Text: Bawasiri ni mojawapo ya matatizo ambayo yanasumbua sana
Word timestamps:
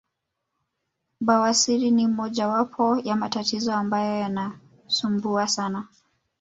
Bawasiri 1.21 1.91
ni 1.91 2.07
mojawapo 2.07 2.97
ya 3.03 3.15
matatizo 3.15 3.73
ambayo 3.73 4.19
yanasumbua 4.19 5.47
sana 5.47 5.87